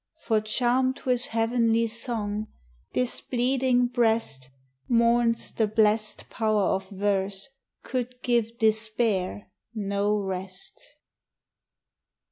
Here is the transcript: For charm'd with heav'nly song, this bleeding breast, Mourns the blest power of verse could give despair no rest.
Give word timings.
For 0.23 0.41
charm'd 0.41 1.01
with 1.03 1.25
heav'nly 1.27 1.85
song, 1.85 2.47
this 2.93 3.21
bleeding 3.21 3.85
breast, 3.85 4.49
Mourns 4.89 5.51
the 5.51 5.67
blest 5.67 6.27
power 6.27 6.73
of 6.73 6.89
verse 6.89 7.47
could 7.83 8.19
give 8.23 8.57
despair 8.57 9.51
no 9.75 10.17
rest. 10.17 10.81